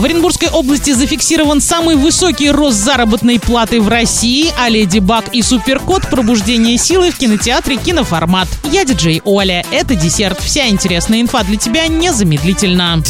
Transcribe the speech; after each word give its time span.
В 0.00 0.04
Оренбургской 0.04 0.48
области 0.48 0.92
зафиксирован 0.92 1.60
самый 1.60 1.94
высокий 1.94 2.50
рост 2.50 2.78
заработной 2.78 3.38
платы 3.38 3.82
в 3.82 3.88
России, 3.88 4.50
а 4.58 4.70
Леди 4.70 4.98
Баг 4.98 5.26
и 5.34 5.42
Суперкот 5.42 6.08
«Пробуждение 6.08 6.78
силы» 6.78 7.10
в 7.10 7.18
кинотеатре 7.18 7.76
«Киноформат». 7.76 8.48
Я 8.72 8.86
диджей 8.86 9.20
Оля. 9.26 9.62
Это 9.70 9.94
десерт. 9.94 10.40
Вся 10.40 10.68
интересная 10.68 11.20
инфа 11.20 11.44
для 11.44 11.56
тебя 11.56 11.86
незамедлительно. 11.86 13.02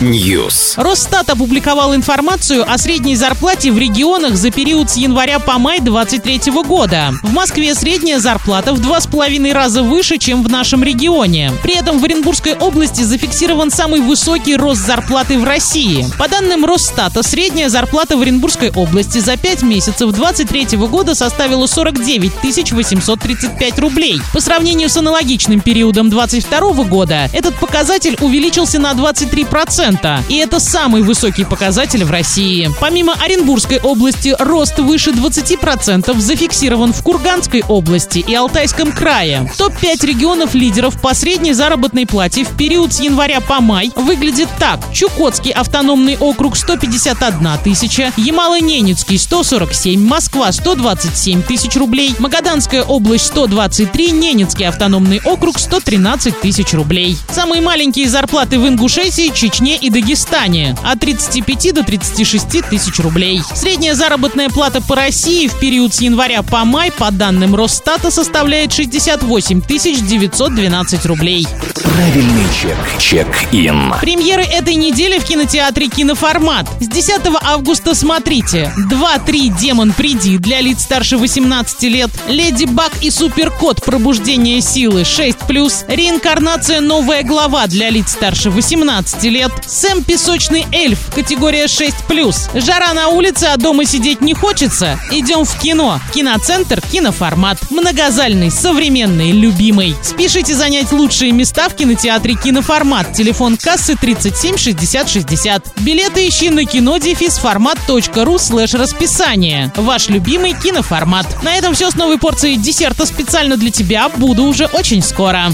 News. 0.00 0.82
Росстат 0.82 1.28
опубликовал 1.28 1.94
информацию 1.94 2.64
о 2.66 2.78
средней 2.78 3.16
зарплате 3.16 3.72
в 3.72 3.78
регионах 3.78 4.36
за 4.36 4.50
период 4.50 4.88
с 4.88 4.96
января 4.96 5.40
по 5.40 5.58
май 5.58 5.80
2023 5.80 6.52
года. 6.62 7.12
В 7.22 7.34
Москве 7.34 7.74
средняя 7.74 8.18
зарплата 8.18 8.72
в 8.72 8.80
два 8.80 9.02
с 9.02 9.06
половиной 9.06 9.52
раза 9.52 9.82
выше, 9.82 10.16
чем 10.16 10.42
в 10.42 10.48
нашем 10.48 10.82
регионе. 10.82 11.52
При 11.62 11.74
этом 11.74 11.98
в 11.98 12.04
Оренбургской 12.04 12.54
области 12.54 13.02
зафиксирован 13.02 13.70
самый 13.70 14.00
высокий 14.00 14.56
рост 14.56 14.85
зарплаты 14.86 15.36
в 15.36 15.44
России. 15.44 16.06
По 16.16 16.28
данным 16.28 16.64
Росстата, 16.64 17.24
средняя 17.24 17.68
зарплата 17.68 18.16
в 18.16 18.20
Оренбургской 18.20 18.70
области 18.70 19.18
за 19.18 19.36
5 19.36 19.62
месяцев 19.62 20.12
2023 20.12 20.78
года 20.86 21.16
составила 21.16 21.66
49 21.66 22.72
835 22.72 23.78
рублей. 23.80 24.20
По 24.32 24.40
сравнению 24.40 24.88
с 24.88 24.96
аналогичным 24.96 25.60
периодом 25.60 26.08
2022 26.08 26.84
года, 26.84 27.28
этот 27.32 27.56
показатель 27.56 28.16
увеличился 28.20 28.78
на 28.78 28.92
23%, 28.92 30.20
и 30.28 30.36
это 30.36 30.60
самый 30.60 31.02
высокий 31.02 31.44
показатель 31.44 32.04
в 32.04 32.10
России. 32.12 32.70
Помимо 32.80 33.14
Оренбургской 33.14 33.80
области, 33.80 34.36
рост 34.38 34.78
выше 34.78 35.10
20% 35.10 36.16
зафиксирован 36.20 36.92
в 36.92 37.02
Курганской 37.02 37.64
области 37.66 38.20
и 38.20 38.34
Алтайском 38.34 38.92
крае. 38.92 39.50
Топ-5 39.58 40.06
регионов 40.06 40.54
лидеров 40.54 41.00
по 41.00 41.12
средней 41.12 41.54
заработной 41.54 42.06
плате 42.06 42.44
в 42.44 42.56
период 42.56 42.92
с 42.92 43.00
января 43.00 43.40
по 43.40 43.60
май 43.60 43.90
выглядит 43.96 44.48
так. 44.60 44.75
Чукотский 44.92 45.52
автономный 45.52 46.16
округ 46.18 46.56
151 46.56 47.48
тысяча, 47.62 48.12
Ямало-Ненецкий 48.16 49.18
147, 49.18 50.00
Москва 50.00 50.50
127 50.50 51.42
тысяч 51.42 51.76
рублей, 51.76 52.14
Магаданская 52.18 52.82
область 52.82 53.26
123, 53.26 54.10
Ненецкий 54.12 54.66
автономный 54.66 55.20
округ 55.24 55.58
113 55.58 56.40
тысяч 56.40 56.72
рублей. 56.72 57.16
Самые 57.30 57.60
маленькие 57.60 58.08
зарплаты 58.08 58.58
в 58.58 58.66
Ингушетии, 58.66 59.32
Чечне 59.34 59.76
и 59.76 59.90
Дагестане 59.90 60.76
от 60.84 61.00
35 61.00 61.74
до 61.74 61.84
36 61.84 62.68
тысяч 62.70 62.98
рублей. 63.00 63.42
Средняя 63.54 63.94
заработная 63.94 64.48
плата 64.48 64.80
по 64.80 64.96
России 64.96 65.48
в 65.48 65.58
период 65.58 65.94
с 65.94 66.00
января 66.00 66.42
по 66.42 66.64
май 66.64 66.90
по 66.90 67.10
данным 67.10 67.54
Росстата 67.54 68.10
составляет 68.10 68.72
68 68.72 69.62
912 70.06 71.06
рублей. 71.06 71.46
Правильный 71.94 72.44
чек. 72.52 72.76
Чек-ин. 72.98 73.94
Премьеры 74.00 74.42
этой 74.42 74.74
недели 74.74 75.20
в 75.20 75.24
кинотеатре 75.24 75.86
«Киноформат». 75.86 76.68
С 76.80 76.88
10 76.88 77.20
августа 77.42 77.94
смотрите 77.94 78.72
2-3 78.90 79.56
«Демон, 79.56 79.92
приди» 79.92 80.38
для 80.38 80.60
лиц 80.60 80.82
старше 80.82 81.16
18 81.16 81.82
лет, 81.84 82.10
«Леди 82.26 82.64
Баг 82.64 82.90
и 83.02 83.10
Суперкот. 83.10 83.84
Пробуждение 83.84 84.60
силы» 84.60 85.02
6+, 85.02 85.84
«Реинкарнация. 85.86 86.80
Новая 86.80 87.22
глава» 87.22 87.68
для 87.68 87.88
лиц 87.90 88.12
старше 88.12 88.50
18 88.50 89.22
лет, 89.24 89.52
«Сэм 89.66 90.02
Песочный 90.02 90.66
эльф» 90.72 90.98
категория 91.14 91.66
6+, 91.66 92.60
«Жара 92.60 92.94
на 92.94 93.08
улице, 93.08 93.44
а 93.44 93.56
дома 93.56 93.84
сидеть 93.84 94.20
не 94.20 94.34
хочется» 94.34 94.98
идем 95.12 95.44
в 95.44 95.58
кино. 95.60 96.00
Киноцентр 96.12 96.80
«Киноформат». 96.80 97.58
Многозальный, 97.70 98.50
современный, 98.50 99.30
любимый. 99.30 99.94
Спешите 100.02 100.54
занять 100.54 100.90
лучшие 100.90 101.30
места 101.30 101.68
в 101.68 101.75
кинотеатре 101.76 102.34
«Киноформат». 102.34 103.12
Телефон 103.12 103.56
кассы 103.56 103.94
37 103.94 104.56
60 104.56 105.08
60. 105.08 105.80
Билеты 105.80 106.26
ищи 106.28 106.50
на 106.50 106.64
кинодефисформат.ру 106.64 108.38
слэш 108.38 108.74
расписание. 108.74 109.72
Ваш 109.76 110.08
любимый 110.08 110.54
киноформат. 110.54 111.42
На 111.42 111.54
этом 111.54 111.74
все 111.74 111.90
с 111.90 111.94
новой 111.94 112.18
порцией 112.18 112.56
десерта 112.56 113.06
специально 113.06 113.56
для 113.56 113.70
тебя. 113.70 114.08
Буду 114.08 114.44
уже 114.44 114.66
очень 114.66 115.02
скоро. 115.02 115.52